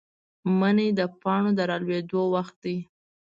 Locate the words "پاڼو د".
1.21-1.59